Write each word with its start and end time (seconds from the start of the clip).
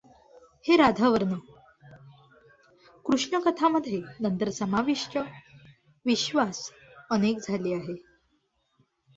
हे 0.65 0.75
राधा 0.77 1.09
वर्ण 1.09 1.35
कृष्ण 3.05 3.39
कथा 3.39 3.67
मध्ये 3.67 4.01
नंतर 4.19 4.49
समाविष्ट 4.49 5.17
विश्वास 6.05 6.69
अनेक 7.11 7.37
झाली 7.39 7.73
आहे. 7.73 7.95